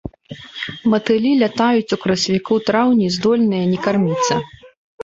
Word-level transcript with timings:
Матылі 0.93 1.33
лятаюць 1.43 1.93
у 1.99 2.01
красавіку-траўні, 2.07 3.13
здольныя 3.19 3.63
не 3.77 3.83
карміцца. 3.87 4.33